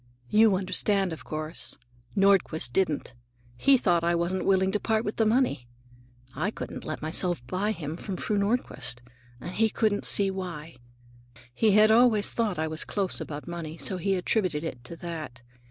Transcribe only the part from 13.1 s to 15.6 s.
about money, so he attributed it to that.